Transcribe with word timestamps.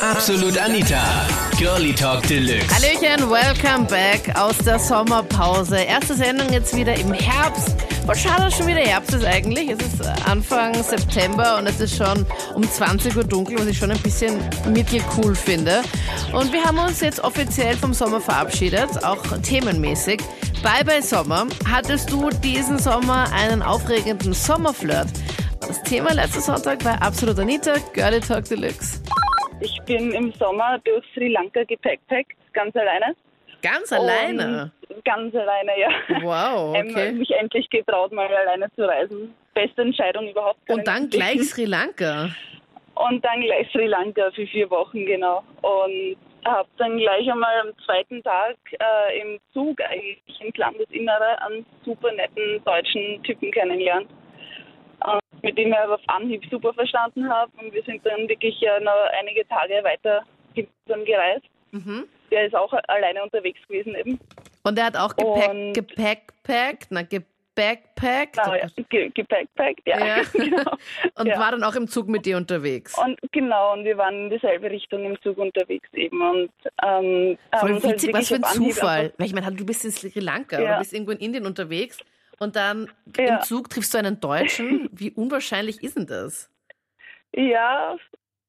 Absolut 0.00 0.56
Anita. 0.56 1.02
Girlie 1.58 1.92
Talk 1.92 2.22
Deluxe. 2.28 2.68
Hallöchen, 2.72 3.28
welcome 3.28 3.84
back 3.86 4.32
aus 4.38 4.56
der 4.58 4.78
Sommerpause. 4.78 5.76
Erste 5.76 6.14
Sendung 6.14 6.52
jetzt 6.52 6.76
wieder 6.76 6.94
im 6.94 7.12
Herbst. 7.12 7.74
Voll 8.06 8.14
schade, 8.14 8.44
dass 8.44 8.56
schon 8.56 8.68
wieder 8.68 8.78
Herbst 8.78 9.12
ist 9.12 9.24
eigentlich. 9.24 9.70
Es 9.70 9.78
ist 9.80 10.06
Anfang 10.28 10.80
September 10.84 11.58
und 11.58 11.66
es 11.66 11.80
ist 11.80 11.96
schon 11.96 12.24
um 12.54 12.62
20 12.62 13.16
Uhr 13.16 13.24
dunkel, 13.24 13.58
was 13.58 13.66
ich 13.66 13.76
schon 13.76 13.90
ein 13.90 13.98
bisschen 13.98 14.38
mittelcool 14.72 15.34
finde. 15.34 15.82
Und 16.32 16.52
wir 16.52 16.64
haben 16.64 16.78
uns 16.78 17.00
jetzt 17.00 17.18
offiziell 17.24 17.76
vom 17.76 17.92
Sommer 17.92 18.20
verabschiedet, 18.20 19.02
auch 19.04 19.22
themenmäßig. 19.42 20.20
Bye 20.62 20.84
bye 20.84 21.02
Sommer. 21.02 21.46
Hattest 21.68 22.12
du 22.12 22.30
diesen 22.30 22.78
Sommer 22.78 23.32
einen 23.32 23.62
aufregenden 23.62 24.32
Sommerflirt? 24.32 25.08
Das 25.66 25.82
Thema 25.82 26.14
letzten 26.14 26.40
Sonntag 26.40 26.82
bei 26.84 26.92
Absolut 26.92 27.38
Anita, 27.38 27.74
Girlie 27.92 28.20
Talk 28.20 28.44
Deluxe. 28.44 29.00
Ich 29.60 29.80
bin 29.86 30.12
im 30.12 30.32
Sommer 30.32 30.78
durch 30.84 31.04
Sri 31.14 31.28
Lanka 31.28 31.64
gepackpackt, 31.64 32.36
ganz 32.52 32.76
alleine. 32.76 33.16
Ganz 33.60 33.92
alleine? 33.92 34.70
Und 34.88 35.04
ganz 35.04 35.34
alleine, 35.34 35.72
ja. 35.78 35.88
Wow, 36.22 36.76
okay. 36.78 37.12
mich 37.12 37.30
endlich 37.32 37.68
getraut, 37.70 38.12
mal 38.12 38.32
alleine 38.32 38.70
zu 38.76 38.86
reisen. 38.86 39.34
Beste 39.54 39.82
Entscheidung 39.82 40.28
überhaupt. 40.28 40.58
Und 40.68 40.78
ich 40.78 40.84
dann 40.84 41.10
gleich 41.10 41.38
wissen. 41.38 41.48
Sri 41.48 41.64
Lanka. 41.64 42.30
Und 42.94 43.24
dann 43.24 43.40
gleich 43.40 43.68
Sri 43.72 43.86
Lanka 43.86 44.30
für 44.30 44.46
vier 44.46 44.70
Wochen, 44.70 45.04
genau. 45.04 45.42
Und 45.62 46.16
habe 46.44 46.68
dann 46.78 46.96
gleich 46.98 47.30
einmal 47.30 47.60
am 47.60 47.72
zweiten 47.84 48.22
Tag 48.22 48.56
äh, 48.72 49.20
im 49.20 49.38
Zug 49.52 49.80
eigentlich 49.82 50.40
ins 50.40 50.56
Landesinnere 50.56 51.42
einen 51.42 51.66
super 51.84 52.12
netten 52.12 52.62
deutschen 52.64 53.22
Typen 53.24 53.50
kennengelernt. 53.50 54.08
Mit 55.42 55.56
dem 55.56 55.68
ich 55.68 55.78
auf 55.78 56.00
Anhieb 56.06 56.44
super 56.50 56.72
verstanden 56.74 57.28
habe. 57.28 57.50
Und 57.60 57.72
wir 57.72 57.82
sind 57.82 58.04
dann 58.04 58.28
wirklich 58.28 58.60
äh, 58.62 58.80
noch 58.80 58.92
einige 59.18 59.46
Tage 59.48 59.82
weiter 59.84 60.22
gemeinsam 60.54 61.04
gereist. 61.04 61.46
Mhm. 61.72 62.04
Der 62.30 62.46
ist 62.46 62.54
auch 62.54 62.72
alleine 62.88 63.22
unterwegs 63.22 63.60
gewesen 63.68 63.94
eben. 63.94 64.18
Und 64.64 64.78
er 64.78 64.86
hat 64.86 64.96
auch 64.96 65.14
Gepäck, 65.16 65.74
Gepäckpackt, 65.74 66.88
na, 66.90 67.02
Gepäckpackt. 67.02 68.38
Ah, 68.38 68.56
ja, 68.56 68.66
ge 68.88 69.10
gepackpackt, 69.14 69.80
ja. 69.86 70.04
Ja. 70.04 70.22
genau. 70.32 70.76
Und 71.18 71.26
ja. 71.26 71.38
war 71.38 71.52
dann 71.52 71.64
auch 71.64 71.74
im 71.74 71.88
Zug 71.88 72.08
mit 72.08 72.26
dir 72.26 72.36
unterwegs. 72.36 72.96
Und 72.98 73.18
genau, 73.32 73.72
und 73.72 73.84
wir 73.84 73.96
waren 73.96 74.24
in 74.24 74.30
dieselbe 74.30 74.70
Richtung 74.70 75.04
im 75.04 75.20
Zug 75.22 75.38
unterwegs 75.38 75.88
eben. 75.94 76.20
Und, 76.20 76.50
ähm, 76.84 77.38
Voll 77.58 77.72
halt 77.72 77.84
witzig, 77.84 78.12
was 78.12 78.28
wirklich 78.28 78.28
für 78.28 78.34
ein 78.34 78.42
Zufall. 78.44 79.12
Weil 79.16 79.26
ich 79.26 79.34
meine, 79.34 79.52
du 79.52 79.64
bist 79.64 79.84
in 79.84 79.90
Sri 79.90 80.20
Lanka 80.20 80.60
Ja. 80.60 80.64
oder 80.64 80.78
bist 80.80 80.92
irgendwo 80.92 81.12
in 81.12 81.18
Indien 81.18 81.46
unterwegs 81.46 81.98
und 82.38 82.56
dann 82.56 82.90
Ja. 83.16 83.36
im 83.36 83.40
Zug 83.42 83.70
triffst 83.70 83.94
du 83.94 83.98
einen 83.98 84.20
Deutschen. 84.20 84.88
Wie 84.92 85.10
unwahrscheinlich 85.12 85.82
ist 85.82 85.96
denn 85.96 86.06
das? 86.06 86.50
Ja, 87.34 87.96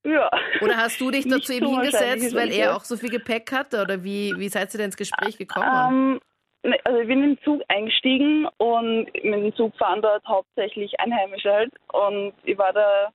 ja. 0.04 0.30
Oder 0.62 0.78
hast 0.78 1.00
du 1.02 1.12
dich 1.12 1.28
dazu 1.28 1.52
eben 1.52 1.66
so 1.68 1.74
hingesetzt, 1.74 2.36
weil 2.36 2.52
er 2.52 2.76
auch 2.76 2.84
so 2.84 2.96
viel 2.96 3.10
Gepäck 3.10 3.52
hatte? 3.52 3.82
Oder 3.82 4.04
wie, 4.04 4.34
wie 4.38 4.48
seid 4.48 4.74
ihr 4.74 4.78
denn 4.78 4.86
ins 4.86 4.98
Gespräch 4.98 5.38
gekommen? 5.38 6.20
Ähm, 6.64 6.72
ne, 6.72 6.78
also 6.86 7.00
ich 7.00 7.08
bin 7.08 7.24
in 7.24 7.36
den 7.36 7.44
Zug 7.44 7.62
eingestiegen 7.68 8.48
und 8.58 9.06
mit 9.14 9.34
dem 9.34 9.56
Zug 9.56 9.76
fahren 9.76 10.02
dort 10.02 10.26
hauptsächlich 10.26 10.98
Einheimische 11.00 11.52
halt. 11.52 11.74
Und 11.92 12.34
ich 12.46 12.58
war 12.58 12.72
da, 12.72 13.12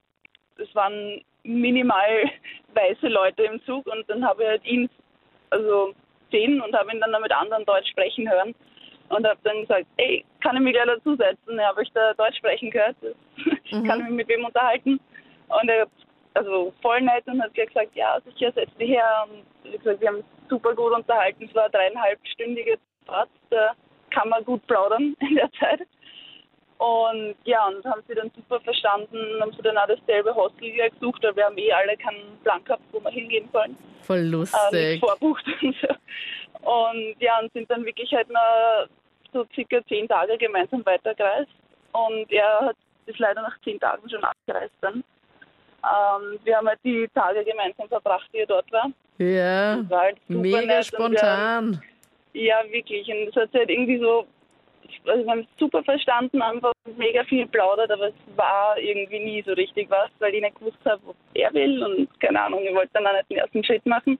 es 0.58 0.72
waren 0.74 1.22
minimal 1.42 2.30
weiße 2.74 3.08
Leute 3.08 3.44
im 3.44 3.64
Zug 3.64 3.86
und 3.86 4.08
dann 4.10 4.24
habe 4.26 4.42
ich 4.42 4.48
halt 4.48 4.64
ihn 4.66 4.90
also 5.50 5.94
sehen 6.30 6.60
und 6.60 6.74
habe 6.76 6.92
ihn 6.92 7.00
dann 7.00 7.22
mit 7.22 7.32
anderen 7.32 7.64
Deutsch 7.64 7.88
sprechen 7.90 8.30
hören. 8.30 8.54
Und 9.10 9.26
habe 9.26 9.38
dann 9.44 9.60
gesagt, 9.60 9.86
ey, 9.98 10.24
kann 10.42 10.56
ich 10.56 10.62
mich 10.62 10.72
gleich 10.72 10.86
dazusetzen? 10.86 11.58
Ja, 11.58 11.68
habe 11.68 11.82
ich 11.82 11.92
da 11.92 12.14
Deutsch 12.14 12.38
sprechen 12.38 12.70
gehört? 12.70 12.96
Mhm. 13.70 13.84
Kann 13.84 14.00
ich 14.00 14.06
mich 14.06 14.14
mit 14.14 14.28
wem 14.28 14.44
unterhalten? 14.44 15.00
Und 15.48 15.68
er 15.68 15.82
hat 15.82 15.88
also 16.34 16.72
voll 16.82 17.00
nett 17.00 17.26
und 17.26 17.42
hat 17.42 17.54
gesagt, 17.54 17.94
ja, 17.94 18.20
sicher, 18.24 18.52
setz 18.52 18.72
dich 18.76 18.90
her. 18.90 19.26
Und 19.28 19.72
wie 19.72 19.78
gesagt, 19.78 20.00
wir 20.00 20.08
haben 20.08 20.16
uns 20.16 20.26
super 20.48 20.74
gut 20.74 20.92
unterhalten. 20.92 21.44
Es 21.44 21.54
war 21.54 21.64
eine 21.64 21.72
dreieinhalbstündige 21.72 22.78
Fahrt, 23.06 23.30
da 23.50 23.72
kann 24.10 24.28
man 24.28 24.44
gut 24.44 24.64
plaudern 24.66 25.16
in 25.20 25.34
der 25.34 25.50
Zeit. 25.52 25.80
Und 26.78 27.36
ja, 27.44 27.66
und 27.68 27.84
haben 27.84 28.02
sie 28.08 28.14
dann 28.14 28.30
super 28.34 28.60
verstanden, 28.60 29.16
haben 29.40 29.52
sie 29.52 29.62
dann 29.62 29.78
auch 29.78 29.86
dasselbe 29.86 30.34
Hostel 30.34 30.72
gesucht, 30.72 31.22
weil 31.22 31.36
wir 31.36 31.44
haben 31.46 31.56
eh 31.56 31.72
alle 31.72 31.96
keinen 31.96 32.38
Plan 32.42 32.62
gehabt, 32.64 32.82
wo 32.92 33.00
wir 33.00 33.10
hingehen 33.10 33.48
sollen 33.52 33.76
Voll 34.02 34.18
äh, 34.18 34.22
lustig. 34.22 35.00
vorbucht 35.00 35.44
und 35.62 35.74
so. 35.80 35.88
Und 36.64 37.16
ja, 37.20 37.38
und 37.40 37.52
sind 37.52 37.70
dann 37.70 37.84
wirklich 37.84 38.12
halt 38.12 38.30
noch 38.30 38.86
so 39.32 39.44
circa 39.54 39.84
zehn 39.86 40.08
Tage 40.08 40.38
gemeinsam 40.38 40.84
weitergereist. 40.86 41.50
Und 41.92 42.30
er 42.32 42.60
hat 42.60 42.76
ist 43.06 43.18
leider 43.18 43.42
nach 43.42 43.58
zehn 43.62 43.78
Tagen 43.78 44.08
schon 44.08 44.24
abgereist 44.24 44.74
dann. 44.80 45.04
Ähm, 45.84 46.38
wir 46.44 46.56
haben 46.56 46.68
halt 46.68 46.80
die 46.84 47.08
Tage 47.14 47.44
gemeinsam 47.44 47.88
verbracht, 47.88 48.28
die 48.32 48.38
er 48.38 48.46
dort 48.46 48.70
war. 48.72 48.90
Ja, 49.18 49.88
war 49.90 50.00
halt 50.00 50.18
mega 50.28 50.58
und 50.58 50.68
wir 50.68 50.82
spontan. 50.82 51.82
ja, 52.32 52.62
wirklich. 52.70 53.06
Und 53.08 53.28
es 53.28 53.36
hat 53.36 53.50
sich 53.52 53.60
halt 53.60 53.70
irgendwie 53.70 53.98
so, 53.98 54.26
also 55.06 55.24
wir 55.24 55.30
haben 55.30 55.40
es 55.40 55.58
super 55.58 55.82
verstanden, 55.84 56.40
einfach 56.40 56.72
mega 56.96 57.22
viel 57.24 57.46
plaudert, 57.46 57.90
aber 57.90 58.08
es 58.08 58.14
war 58.36 58.78
irgendwie 58.78 59.18
nie 59.18 59.42
so 59.42 59.52
richtig 59.52 59.90
was, 59.90 60.10
weil 60.18 60.34
ich 60.34 60.42
nicht 60.42 60.58
gewusst 60.58 60.78
habe, 60.84 61.00
was 61.04 61.16
er 61.34 61.52
will 61.52 61.82
und 61.84 62.20
keine 62.20 62.42
Ahnung, 62.42 62.62
ich 62.64 62.74
wollte 62.74 62.90
dann 62.94 63.06
auch 63.06 63.12
nicht 63.12 63.30
den 63.30 63.38
ersten 63.38 63.64
Schritt 63.64 63.84
machen. 63.86 64.18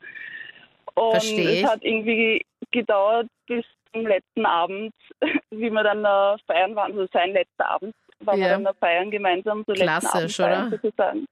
Und 0.95 1.11
Versteh 1.13 1.55
ich. 1.59 1.63
es 1.65 1.71
hat 1.71 1.83
irgendwie 1.85 2.45
gedauert 2.71 3.27
bis 3.47 3.65
zum 3.93 4.07
letzten 4.07 4.47
Abend, 4.47 4.93
wie 5.51 5.71
wir 5.71 5.83
dann 5.83 6.05
äh, 6.05 6.39
feiern 6.47 6.75
waren, 6.77 6.93
also 6.93 7.07
sein 7.13 7.33
letzter 7.33 7.69
Abend, 7.71 7.95
waren 8.21 8.39
Ja. 8.39 8.47
wir 8.47 8.51
dann 8.53 8.65
da 8.65 8.73
feiern 8.75 9.11
gemeinsam, 9.11 9.65
so 9.67 9.73
Klassisch, 9.75 10.41
oder? 10.41 10.71
sozusagen. 10.71 11.27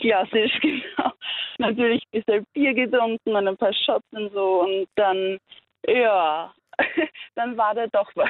Klassisch, 0.00 0.52
genau. 0.60 1.12
Natürlich 1.58 2.02
ein 2.12 2.20
bisschen 2.22 2.46
Bier 2.52 2.74
getrunken 2.74 3.34
und 3.34 3.48
ein 3.48 3.56
paar 3.56 3.72
Shots 3.72 4.06
und 4.12 4.32
so 4.32 4.62
und 4.62 4.86
dann, 4.96 5.38
ja, 5.86 6.52
dann 7.34 7.56
war 7.56 7.74
da 7.74 7.86
doch 7.88 8.10
was. 8.14 8.28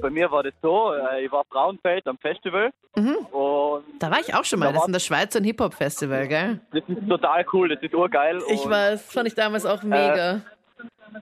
Bei 0.00 0.10
mir 0.10 0.30
war 0.30 0.42
das 0.42 0.54
so, 0.62 0.92
äh, 0.94 1.24
ich 1.24 1.32
war 1.32 1.44
Frauenfeld 1.50 2.06
am 2.06 2.18
Festival 2.18 2.70
Mhm. 2.96 3.16
und 3.30 3.84
Da 4.00 4.10
war 4.10 4.18
ich 4.20 4.34
auch 4.34 4.44
schon 4.44 4.58
mal. 4.58 4.66
Da 4.66 4.72
Das 4.72 4.82
ist 4.82 4.86
in 4.88 4.92
der 4.94 5.00
Schweiz 5.00 5.36
ein 5.36 5.44
Hip-Hop-Festival, 5.44 6.26
gell? 6.28 6.60
das 6.72 6.82
ist 6.88 7.08
total 7.08 7.46
cool, 7.52 7.68
das 7.68 7.80
ist 7.82 7.94
urgeil. 7.94 8.40
Ich 8.48 8.68
weiß, 8.68 9.12
fand 9.12 9.28
ich 9.28 9.34
damals 9.34 9.64
auch 9.64 9.82
mega. 9.82 10.40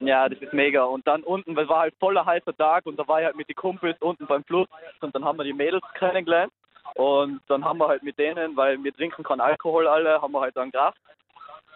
Ja, 0.01 0.29
das 0.29 0.39
ist 0.41 0.53
mega. 0.53 0.85
Und 0.85 1.07
dann 1.07 1.23
unten, 1.23 1.55
weil 1.57 1.65
es 1.65 1.69
war 1.71 1.81
halt 1.81 1.95
voller 1.99 2.25
heißer 2.25 2.57
Tag 2.57 2.87
und 2.87 2.99
da 2.99 3.07
war 3.09 3.21
ich 3.21 3.27
halt 3.27 3.37
mit 3.37 3.49
den 3.49 3.57
Kumpels 3.57 3.97
unten 4.01 4.27
beim 4.27 4.45
Fluss 4.45 4.69
und 5.01 5.15
dann 5.15 5.25
haben 5.25 5.39
wir 5.39 5.45
die 5.45 5.53
Mädels 5.53 5.83
kennengelernt 5.99 6.53
und 6.95 7.41
dann 7.49 7.65
haben 7.65 7.79
wir 7.79 7.89
halt 7.89 8.03
mit 8.03 8.19
denen, 8.19 8.57
weil 8.57 8.83
wir 8.83 8.95
trinken 8.95 9.23
keinen 9.23 9.41
Alkohol 9.41 9.87
alle, 9.89 10.21
haben 10.23 10.33
wir 10.33 10.41
halt 10.41 10.57
dann 10.57 10.71
gerafft 10.71 10.99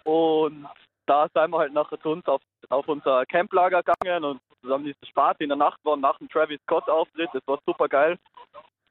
und 0.05 0.67
da 1.07 1.27
sind 1.35 1.51
wir 1.51 1.59
halt 1.59 1.73
nachher 1.73 2.01
zu 2.01 2.11
uns 2.11 2.27
auf, 2.27 2.41
auf 2.69 2.87
unser 2.89 3.25
Camplager 3.27 3.83
gegangen 3.83 4.25
und 4.25 4.41
ist 4.62 4.97
es 5.03 5.09
Spaß 5.09 5.37
in 5.41 5.49
der 5.49 5.56
Nacht 5.56 5.78
war 5.84 5.97
nach 5.97 6.19
dem 6.19 6.28
Travis 6.28 6.61
Scott 6.62 6.89
Auftritt, 6.89 7.31
das 7.33 7.43
war 7.47 7.59
super 7.67 7.89
geil. 7.89 8.19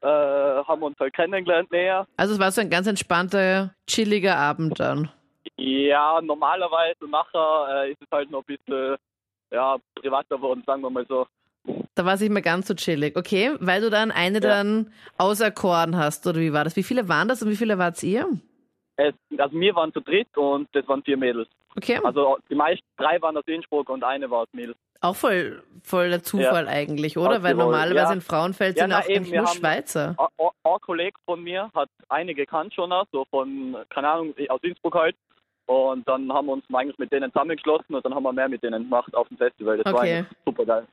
Äh, 0.00 0.06
haben 0.06 0.82
uns 0.82 0.98
halt 0.98 1.14
kennengelernt 1.14 1.70
näher. 1.70 2.06
Also 2.16 2.34
es 2.34 2.40
war 2.40 2.50
so 2.50 2.60
ein 2.60 2.70
ganz 2.70 2.86
entspannter, 2.86 3.74
chilliger 3.86 4.36
Abend 4.36 4.80
dann. 4.80 5.10
Ja, 5.56 6.20
normalerweise 6.20 7.08
nachher 7.08 7.84
äh, 7.84 7.92
ist 7.92 8.02
es 8.02 8.08
halt 8.10 8.30
noch 8.30 8.40
ein 8.40 8.56
bisschen 8.56 8.96
ja, 9.52 9.76
privater 9.94 10.36
geworden, 10.36 10.62
sagen 10.66 10.82
wir 10.82 10.90
mal 10.90 11.06
so. 11.06 11.26
Da 11.94 12.04
war 12.04 12.14
es 12.14 12.20
nicht 12.20 12.32
mehr 12.32 12.42
ganz 12.42 12.66
so 12.66 12.74
chillig. 12.74 13.16
Okay, 13.16 13.52
weil 13.60 13.80
du 13.80 13.90
dann 13.90 14.10
eine 14.10 14.40
dann 14.40 14.92
auserkoren 15.18 15.96
hast, 15.96 16.26
oder 16.26 16.40
wie 16.40 16.52
war 16.52 16.64
das? 16.64 16.74
Wie 16.74 16.82
viele 16.82 17.08
waren 17.08 17.28
das 17.28 17.42
und 17.42 17.50
wie 17.50 17.56
viele 17.56 17.78
wart 17.78 18.02
ihr? 18.02 18.26
Es, 18.96 19.14
also 19.38 19.58
wir 19.58 19.74
waren 19.74 19.92
zu 19.92 20.00
dritt 20.00 20.36
und 20.36 20.68
das 20.72 20.86
waren 20.88 21.02
vier 21.02 21.16
Mädels. 21.16 21.48
Okay, 21.76 22.00
Also 22.02 22.38
die 22.50 22.54
meisten, 22.54 22.86
drei 22.96 23.20
waren 23.22 23.36
aus 23.36 23.46
Innsbruck 23.46 23.88
und 23.88 24.04
eine 24.04 24.28
war 24.30 24.40
aus 24.40 24.48
Mädels. 24.52 24.76
Auch 25.02 25.16
voll, 25.16 25.62
voll 25.82 26.10
der 26.10 26.22
Zufall 26.22 26.68
eigentlich, 26.68 27.18
oder? 27.18 27.36
Aus 27.36 27.42
Weil 27.42 27.52
Tirol, 27.54 27.64
normalerweise 27.64 28.08
ja. 28.08 28.12
in 28.12 28.20
Frauenfeld 28.20 28.76
Ja, 28.76 28.84
sind 28.84 28.90
na, 28.90 29.00
auch 29.00 29.08
eben, 29.08 29.28
nur 29.30 29.46
Schweizer. 29.48 30.16
Ein, 30.38 30.80
Kollege 30.80 31.16
von 31.26 31.42
mir 31.42 31.70
hat 31.74 31.88
einige 32.08 32.42
gekannt 32.42 32.74
schon, 32.74 32.92
so 33.12 33.24
von, 33.30 33.76
keine 33.90 34.08
Ahnung, 34.08 34.34
aus 34.48 34.60
Innsbruck 34.62 34.94
halt. 34.94 35.16
Und 35.66 36.06
dann 36.08 36.32
haben 36.32 36.46
wir 36.46 36.52
uns 36.54 36.64
eigentlich 36.72 36.98
mit 36.98 37.12
denen 37.12 37.32
zusammengeschlossen 37.32 37.94
und 37.94 38.04
dann 38.04 38.14
haben 38.14 38.24
wir 38.24 38.32
mehr 38.32 38.48
mit 38.48 38.62
denen 38.62 38.82
gemacht 38.84 39.14
auf 39.14 39.28
dem 39.28 39.36
Festival. 39.36 39.76
Das 39.78 39.92
war 39.92 40.00
Okay. 40.00 40.18
eigentlich 40.18 40.38
super 40.44 40.64
geil. 40.64 40.86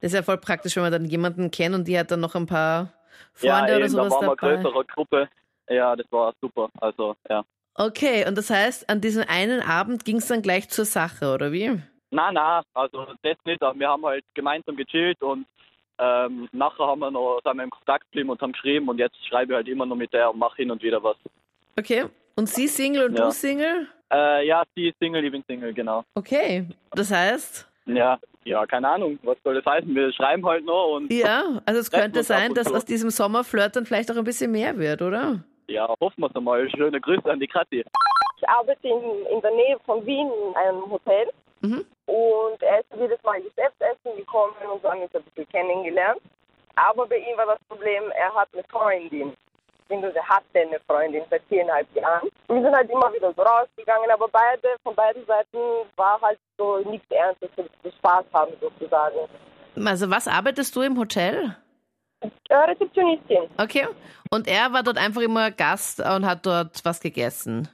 Das 0.00 0.12
ist 0.12 0.16
ja 0.16 0.22
voll 0.22 0.38
praktisch, 0.38 0.76
wenn 0.76 0.82
man 0.82 0.92
dann 0.92 1.04
jemanden 1.04 1.50
kennt 1.50 1.74
und 1.74 1.86
die 1.88 1.98
hat 1.98 2.10
dann 2.10 2.20
noch 2.20 2.34
ein 2.34 2.46
paar 2.46 2.92
Freunde 3.32 3.72
ja, 3.72 3.76
oder 3.76 3.84
eben, 3.86 3.96
da 3.96 4.10
sowas 4.10 4.12
waren 4.12 4.20
wir 4.22 4.28
eine 4.28 4.36
dabei. 4.36 4.62
größere 4.62 4.84
Gruppe. 4.86 5.28
Ja, 5.70 5.96
das 5.96 6.06
war 6.10 6.34
super. 6.40 6.68
Also, 6.80 7.16
ja. 7.30 7.44
Okay, 7.74 8.26
und 8.26 8.36
das 8.36 8.50
heißt, 8.50 8.88
an 8.90 9.00
diesem 9.00 9.24
einen 9.28 9.60
Abend 9.60 10.04
ging 10.04 10.16
es 10.16 10.26
dann 10.26 10.42
gleich 10.42 10.68
zur 10.68 10.84
Sache, 10.84 11.32
oder 11.32 11.52
wie? 11.52 11.80
Na, 12.10 12.30
na, 12.32 12.62
also 12.74 13.06
das 13.22 13.36
nicht, 13.44 13.62
aber 13.62 13.78
wir 13.78 13.88
haben 13.88 14.04
halt 14.06 14.24
gemeinsam 14.34 14.76
gechillt 14.76 15.20
und 15.22 15.46
ähm, 15.98 16.48
nachher 16.52 16.86
haben 16.86 17.00
wir 17.00 17.10
noch 17.10 17.40
sind 17.44 17.56
wir 17.56 17.64
im 17.64 17.70
Kontakt 17.70 18.04
geblieben 18.06 18.30
und 18.30 18.40
haben 18.40 18.52
geschrieben 18.52 18.88
und 18.88 18.98
jetzt 18.98 19.16
schreibe 19.26 19.52
ich 19.52 19.56
halt 19.56 19.68
immer 19.68 19.86
noch 19.86 19.96
mit 19.96 20.12
der 20.12 20.30
und 20.30 20.38
mache 20.38 20.56
hin 20.56 20.70
und 20.70 20.82
wieder 20.82 21.02
was. 21.02 21.16
Okay. 21.78 22.04
Und 22.36 22.48
sie 22.48 22.68
Single 22.68 23.06
und 23.06 23.18
Ja. 23.18 23.24
du 23.26 23.30
Single? 23.32 23.88
Äh, 24.12 24.46
ja, 24.46 24.62
sie 24.74 24.88
ist 24.88 24.98
Single, 24.98 25.24
ich 25.24 25.32
bin 25.32 25.42
Single, 25.48 25.72
genau. 25.72 26.04
Okay. 26.14 26.66
Das 26.92 27.10
heißt, 27.10 27.66
Ja, 27.86 28.18
ja, 28.44 28.66
keine 28.66 28.88
Ahnung, 28.88 29.18
was 29.22 29.36
soll 29.42 29.54
das 29.54 29.64
heißen? 29.64 29.92
Wir 29.94 30.12
schreiben 30.12 30.44
halt 30.46 30.64
noch 30.64 30.96
und 30.96 31.12
ja, 31.12 31.60
also 31.64 31.80
es 31.80 31.90
könnte 31.90 32.22
sein, 32.22 32.54
dass 32.54 32.70
aus 32.72 32.84
diesem 32.84 33.10
Sommerflirt 33.10 33.74
dann 33.74 33.86
vielleicht 33.86 34.10
auch 34.12 34.16
ein 34.16 34.24
bisschen 34.24 34.52
mehr 34.52 34.76
wird, 34.78 35.02
oder? 35.02 35.42
ja, 35.68 35.88
hoffen 36.00 36.20
wir 36.20 36.28
es 36.28 36.36
einmal. 36.36 36.70
Schöne 36.70 37.00
Grüße 37.00 37.28
an 37.28 37.40
die 37.40 37.48
Kathi. 37.48 37.84
Ich 38.38 38.48
arbeite 38.48 38.86
in, 38.86 39.00
in 39.34 39.40
der 39.40 39.50
Nähe 39.50 39.76
von 39.84 40.04
Wien 40.06 40.28
in 40.48 40.54
einem 40.56 40.88
Hotel. 40.90 41.28
Mhm. 41.60 41.84
Und 42.06 42.62
er 42.62 42.80
ist 42.80 42.86
jedes 42.96 43.22
Mal 43.22 43.40
Geschäftsessen 43.42 44.16
gekommen 44.16 44.54
und 44.72 44.82
so 44.82 44.90
haben 44.90 45.00
wir 45.00 45.04
uns 45.04 45.14
ein 45.14 45.22
bisschen 45.22 45.48
kennengelernt. 45.48 46.20
Aber 46.76 47.06
bei 47.06 47.18
ihm 47.18 47.36
war 47.36 47.46
das 47.46 47.58
Problem, 47.68 48.04
er 48.16 48.34
hat 48.34 48.48
eine 48.52 48.62
Freundin. 48.64 49.32
Beziehungsweise 49.88 50.22
hatte 50.28 50.60
eine 50.60 50.80
Freundin 50.80 51.22
seit 51.30 51.42
viereinhalb 51.48 51.86
Jahren. 51.94 52.28
Wir 52.48 52.62
sind 52.62 52.74
halt 52.74 52.90
immer 52.90 53.12
wieder 53.14 53.32
so 53.34 53.42
rausgegangen, 53.42 54.10
aber 54.10 54.28
beide, 54.28 54.76
von 54.82 54.94
beiden 54.94 55.24
Seiten 55.26 55.58
war 55.96 56.20
halt 56.20 56.38
so 56.58 56.78
nichts 56.78 57.10
Ernstes, 57.10 57.50
so 57.56 57.90
Spaß 57.90 58.24
haben 58.32 58.52
sozusagen. 58.60 59.16
Also 59.84 60.10
was 60.10 60.26
arbeitest 60.26 60.74
du 60.74 60.82
im 60.82 60.98
Hotel? 60.98 61.56
Äh, 62.48 62.54
Rezeptionistin. 62.54 63.48
Okay. 63.58 63.86
Und 64.30 64.48
er 64.48 64.72
war 64.72 64.82
dort 64.82 64.98
einfach 64.98 65.20
immer 65.20 65.50
Gast 65.50 66.00
und 66.00 66.26
hat 66.26 66.44
dort 66.46 66.84
was 66.84 67.00
gegessen. 67.00 67.68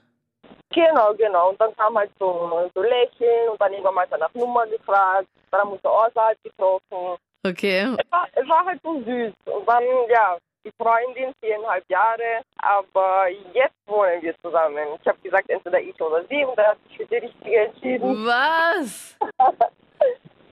Genau, 0.73 1.15
genau. 1.15 1.51
Und 1.51 1.61
dann 1.61 1.75
kam 1.77 1.97
halt 1.97 2.11
so, 2.19 2.71
so 2.75 2.83
Lächeln 2.83 3.51
und 3.51 3.61
dann 3.61 3.73
irgendwann 3.73 3.95
mal 3.95 4.07
nach 4.19 4.33
Nummer 4.35 4.67
gefragt. 4.67 5.27
Dann 5.51 5.61
haben 5.61 5.71
wir 5.71 5.75
uns 5.75 5.85
außerhalb 5.85 6.39
getroffen. 6.43 7.19
Okay. 7.47 7.81
Es 7.99 8.11
war, 8.13 8.27
es 8.33 8.49
war 8.49 8.65
halt 8.65 8.81
so 8.83 9.01
süß. 9.03 9.33
Und 9.47 9.69
dann, 9.69 9.83
ja, 10.09 10.37
die 10.65 10.71
Freundin, 10.81 11.33
viereinhalb 11.41 11.85
Jahre. 11.89 12.43
Aber 12.59 13.29
jetzt 13.53 13.75
wohnen 13.87 14.23
wir 14.23 14.35
zusammen. 14.43 14.87
Ich 15.01 15.07
habe 15.09 15.19
gesagt, 15.19 15.51
entweder 15.51 15.81
ich 15.81 16.01
oder 16.01 16.25
sie. 16.29 16.45
Und 16.45 16.57
er 16.59 16.69
hat 16.69 16.79
sich 16.89 16.97
für 16.99 17.07
die 17.07 17.17
richtige 17.17 17.57
entschieden. 17.67 18.25
Was? 18.27 19.19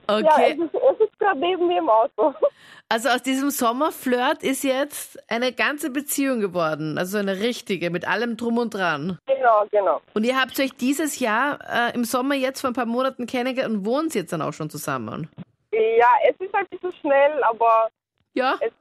Ja, 0.09 0.17
Okay. 0.17 0.59
es 0.59 0.59
ist, 0.59 0.75
es 0.75 1.01
ist 1.07 1.19
gerade 1.21 1.39
neben 1.39 1.69
mir 1.69 1.79
im 1.79 1.89
Auto. 1.89 2.35
Also 2.93 3.09
aus 3.09 3.23
diesem 3.23 3.51
Sommerflirt 3.51 4.43
ist 4.43 4.65
jetzt 4.65 5.19
eine 5.31 5.53
ganze 5.53 5.91
Beziehung 5.91 6.41
geworden. 6.41 6.99
Also 6.99 7.19
eine 7.19 7.39
richtige, 7.39 7.89
mit 7.89 8.07
allem 8.09 8.37
drum 8.37 8.59
und 8.59 8.75
dran. 8.75 9.17
Genau, 9.27 9.65
genau. 9.71 10.01
Und 10.13 10.25
ihr 10.25 10.37
habt 10.41 10.59
euch 10.59 10.73
dieses 10.75 11.21
Jahr 11.21 11.61
äh, 11.71 11.95
im 11.95 12.03
Sommer 12.05 12.35
jetzt 12.35 12.61
vor 12.61 12.71
ein 12.71 12.75
paar 12.75 12.87
Monaten 12.87 13.27
kennengelernt 13.27 13.77
und 13.77 13.85
wohnt 13.85 14.15
jetzt 14.17 14.33
dann 14.33 14.43
auch 14.43 14.53
schon 14.53 14.71
zusammen. 14.71 15.29
Ja, 15.73 16.09
es 16.29 16.35
ist 16.45 16.53
ein 16.53 16.67
bisschen 16.69 16.93
schnell, 17.01 17.41
aber 17.45 17.89
Ja, 18.35 18.59
es, 18.61 18.73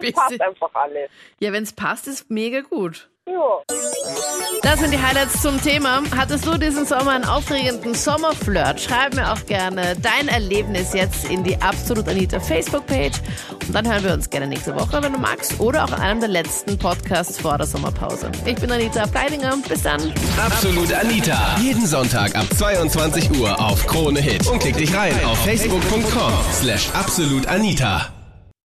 es 0.00 0.12
passt 0.14 0.40
einfach 0.40 0.70
alles. 0.74 1.10
ja, 1.40 1.52
wenn 1.52 1.64
es 1.64 1.72
passt, 1.72 2.06
ist 2.06 2.30
mega 2.30 2.60
gut. 2.60 3.10
Ja. 3.26 3.60
Das 4.66 4.80
sind 4.80 4.92
die 4.92 5.00
Highlights 5.00 5.42
zum 5.42 5.62
Thema. 5.62 6.02
Hattest 6.16 6.44
du 6.44 6.58
diesen 6.58 6.86
Sommer 6.86 7.12
einen 7.12 7.24
aufregenden 7.24 7.94
Sommerflirt? 7.94 8.80
Schreib 8.80 9.14
mir 9.14 9.32
auch 9.32 9.46
gerne 9.46 9.94
dein 10.02 10.26
Erlebnis 10.26 10.92
jetzt 10.92 11.30
in 11.30 11.44
die 11.44 11.56
Absolut 11.62 12.08
Anita 12.08 12.40
Facebook-Page. 12.40 13.14
Und 13.68 13.72
dann 13.72 13.86
hören 13.88 14.02
wir 14.02 14.12
uns 14.12 14.28
gerne 14.28 14.48
nächste 14.48 14.74
Woche, 14.74 15.00
wenn 15.04 15.12
du 15.12 15.20
magst. 15.20 15.60
Oder 15.60 15.84
auch 15.84 15.90
in 15.90 15.94
einem 15.94 16.18
der 16.18 16.30
letzten 16.30 16.76
Podcasts 16.76 17.38
vor 17.38 17.56
der 17.56 17.66
Sommerpause. 17.68 18.28
Ich 18.44 18.56
bin 18.56 18.72
Anita 18.72 19.06
Pleidinger. 19.06 19.56
Bis 19.68 19.84
dann. 19.84 20.12
Absolut 20.36 20.92
Anita. 20.92 21.56
Jeden 21.62 21.86
Sonntag 21.86 22.34
ab 22.34 22.46
22 22.52 23.38
Uhr 23.38 23.60
auf 23.60 23.86
Krone 23.86 24.20
Hit. 24.20 24.48
Und 24.48 24.58
klick 24.58 24.76
dich 24.76 24.92
rein 24.92 25.14
auf 25.26 25.38
facebook.com 25.44 26.32
slash 26.52 26.90
absolutanita. 26.92 28.15